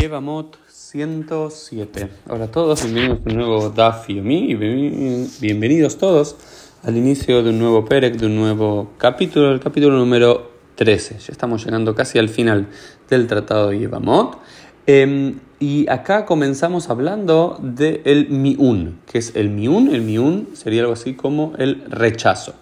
[0.00, 2.08] Yevamot 107.
[2.30, 6.36] Hola a todos, bienvenidos a un nuevo Daf y bienvenidos todos
[6.82, 11.18] al inicio de un nuevo Perek, de un nuevo capítulo, el capítulo número 13.
[11.18, 12.68] Ya estamos llegando casi al final
[13.10, 14.38] del tratado de Yevamot.
[14.86, 19.94] Em, y acá comenzamos hablando del el miun, que es el miun.
[19.94, 22.54] El miun sería algo así como el rechazo.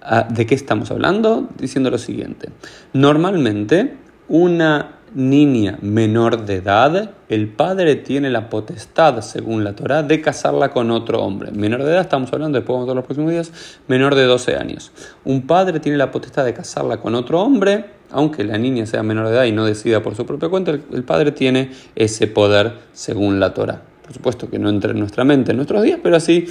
[0.00, 1.46] Ah, ¿De qué estamos hablando?
[1.58, 2.48] Diciendo lo siguiente.
[2.94, 10.20] Normalmente, una niña menor de edad, el padre tiene la potestad, según la Torah, de
[10.20, 11.50] casarla con otro hombre.
[11.52, 13.52] Menor de edad, estamos hablando, después vamos a ver los próximos días,
[13.88, 14.92] menor de 12 años.
[15.24, 19.28] Un padre tiene la potestad de casarla con otro hombre, aunque la niña sea menor
[19.28, 23.40] de edad y no decida por su propia cuenta, el, padre tiene ese poder según
[23.40, 23.82] la Torah.
[24.02, 26.46] Por supuesto que no entra en nuestra mente en nuestros días, pero así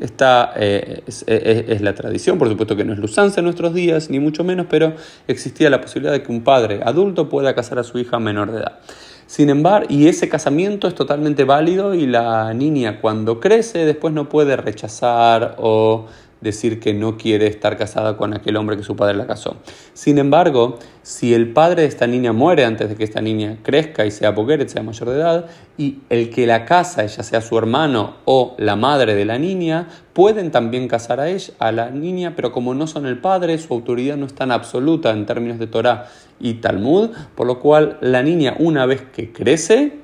[0.00, 4.18] Está, eh, es, la tradición, por supuesto que no es lusanza en nuestros días, ni
[4.18, 4.94] mucho menos, pero
[5.28, 8.58] existía la posibilidad de que un padre adulto pueda casar a su hija menor de
[8.58, 8.78] edad.
[9.26, 14.28] Sin embargo, y ese casamiento es totalmente válido y la niña cuando crece después no
[14.28, 16.06] puede rechazar o
[16.44, 19.56] decir que no quiere estar casada con aquel hombre que su padre la casó.
[19.94, 24.06] Sin embargo, si el padre de esta niña muere antes de que esta niña crezca
[24.06, 25.46] y sea bogueret, sea mayor de edad,
[25.78, 29.88] y el que la casa, ya sea su hermano o la madre de la niña,
[30.12, 33.72] pueden también casar a ella, a la niña, pero como no son el padre, su
[33.72, 38.22] autoridad no es tan absoluta en términos de Torah y Talmud, por lo cual la
[38.22, 39.94] niña una vez que crece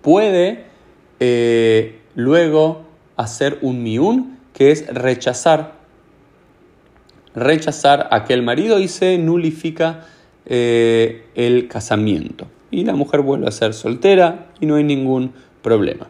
[0.00, 0.64] puede
[1.20, 5.74] eh, luego hacer un miún que es rechazar,
[7.34, 10.06] rechazar a aquel marido y se nulifica
[10.46, 12.46] eh, el casamiento.
[12.70, 16.08] Y la mujer vuelve a ser soltera y no hay ningún problema.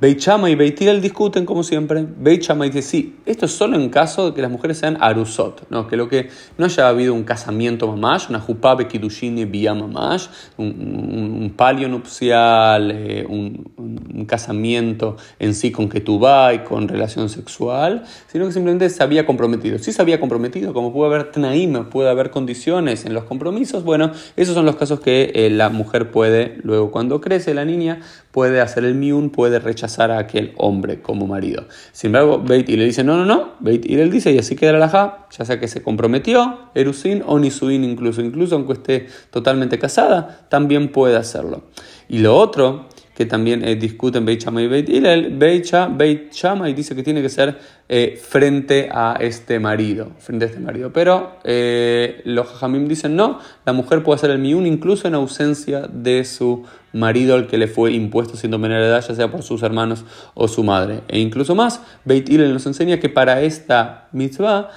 [0.00, 2.06] Beit y Beit discuten como siempre.
[2.16, 5.88] Beit dice, sí, esto es solo en caso de que las mujeres sean arusot, ¿no?
[5.88, 11.38] que lo que no haya habido un casamiento mamash, una jupabe kidushin y mamash, un,
[11.42, 18.46] un, palio nupcial, eh, un, casamiento en sí con ketubá y con relación sexual, sino
[18.46, 19.78] que simplemente se había comprometido.
[19.78, 24.12] Si se había comprometido, como puede haber tnaim, puede haber condiciones en los compromisos, bueno,
[24.36, 28.00] esos son los casos que eh, la mujer puede, luego cuando crece la niña,
[28.30, 31.64] puede hacer el miun, puede rechazar a aquel hombre como marido.
[31.92, 34.88] Sin embargo, Beit le dice, no, no, no, Beit él dice, y así queda la
[34.88, 40.46] ja, ya sea que se comprometió, Erusin o Nisuin incluso, incluso aunque esté totalmente casada,
[40.48, 41.62] también puede hacerlo.
[42.08, 42.86] Y lo otro
[43.20, 47.28] que también eh, discuten Beit Shammai y Beit Hillel, Beit, Shammai dice que tiene que
[47.28, 50.90] ser eh, frente a este marido, frente a este marido.
[50.90, 55.82] Pero eh, los Jajamim dicen no, la mujer puede hacer el miun incluso en ausencia
[55.82, 56.64] de su
[56.94, 60.06] marido al que le fue impuesto siendo menor de edad, ya sea por sus hermanos
[60.32, 61.02] o su madre.
[61.08, 64.70] E incluso más, Beit Hillel nos enseña que para esta mitzvah,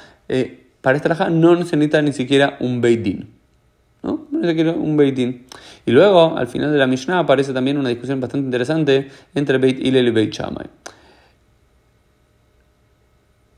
[0.81, 3.42] para esta raja no se necesita ni siquiera un Beit Din.
[4.03, 5.46] Un.
[5.86, 9.80] Y luego, al final de la Mishnah, aparece también una discusión bastante interesante entre Beit
[9.80, 10.68] Hillel y Beit Shammai.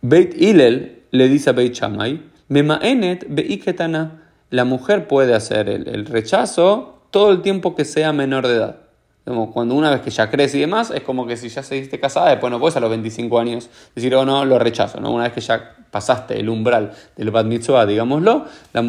[0.02, 7.02] Beit Hillel le dice a Beit Shammai, Mema'enet beiketana, la mujer puede hacer el rechazo
[7.10, 8.85] todo el tiempo que sea menor de edad
[9.26, 12.30] cuando una vez que ya crece y demás, es como que si ya seguiste casada,
[12.30, 15.00] después no puedes a los 25 años decir, oh no, lo rechazo.
[15.00, 15.12] ¿no?
[15.12, 18.46] Una vez que ya pasaste el umbral del bat mitzvah, digámoslo,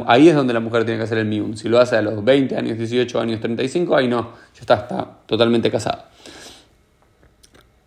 [0.06, 1.56] ahí es donde la mujer tiene que hacer el miun.
[1.56, 5.08] Si lo hace a los 20 años, 18 años, 35, ahí no, ya está, está
[5.24, 6.10] totalmente casada.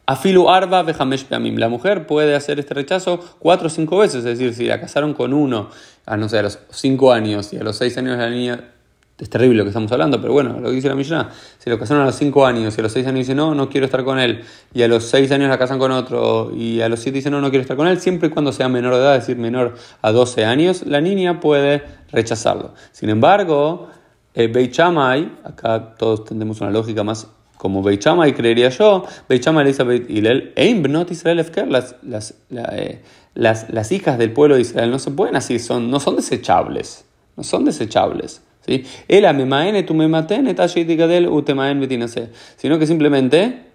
[0.07, 1.57] Afilu arba vejamesh peamim.
[1.57, 5.13] La mujer puede hacer este rechazo cuatro o cinco veces, es decir, si la casaron
[5.13, 5.69] con uno,
[6.07, 8.71] a no sé, a los 5 años y a los 6 años la niña
[9.19, 11.77] es terrible lo que estamos hablando, pero bueno, lo que dice la Mishnah, si lo
[11.77, 14.03] casaron a los 5 años y a los 6 años dice no, no quiero estar
[14.05, 14.43] con él,
[14.73, 17.41] y a los 6 años la casan con otro, y a los 7 dice no,
[17.41, 19.75] no quiero estar con él, siempre y cuando sea menor de edad, es decir, menor
[20.01, 22.73] a 12 años, la niña puede rechazarlo.
[22.91, 23.89] Sin embargo,
[24.33, 29.43] eh, Beit Shammai, acá todos tendemos una lógica más como Beit Shammai, creería yo, Beit
[29.43, 33.01] Shammai le dice a Beit Hillel, Bnot Israel Efker, las, las, eh,
[33.33, 37.03] las, las, hijas del pueblo de Israel no se pueden así, son, no son desechables,
[37.35, 38.43] no son desechables.
[42.55, 43.65] Sino que simplemente,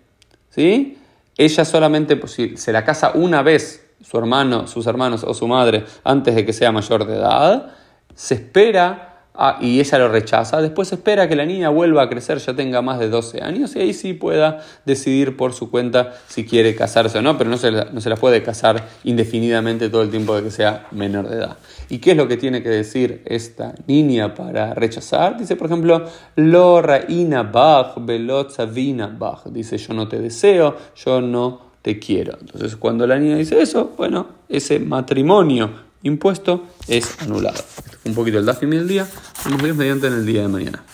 [0.51, 0.99] ¿sí?
[1.37, 5.49] Ella solamente, pues, si se la casa una vez su hermano, sus hermanos o su
[5.49, 7.73] madre antes de que sea mayor de edad,
[8.15, 12.39] se espera Ah, y ella lo rechaza, después espera que la niña vuelva a crecer,
[12.39, 16.45] ya tenga más de 12 años y ahí sí pueda decidir por su cuenta si
[16.45, 20.11] quiere casarse o no, pero no se, la, no se puede casar indefinidamente todo el
[20.11, 21.57] tiempo de que sea menor de edad.
[21.89, 25.37] ¿Y qué es lo que tiene que decir esta niña para rechazar?
[25.37, 26.07] Dice, por ejemplo,
[26.37, 27.97] Lo Raina Bach,
[28.73, 29.47] Vina Bach.
[29.47, 32.39] Dice, yo no te deseo, yo no te quiero.
[32.41, 35.71] Entonces, cuando la niña dice eso, bueno, ese matrimonio
[36.05, 37.65] impuesto es anulado.
[38.05, 39.09] Un poquito el DAFIM del día,
[39.45, 40.85] vemos mediante en el día de mañana.